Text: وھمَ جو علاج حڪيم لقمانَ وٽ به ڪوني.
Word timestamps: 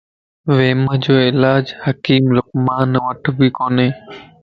وھمَ 0.55 0.81
جو 1.07 1.15
علاج 1.29 1.65
حڪيم 1.85 2.23
لقمانَ 2.39 2.89
وٽ 3.07 3.23
به 3.37 3.47
ڪوني. 3.57 3.89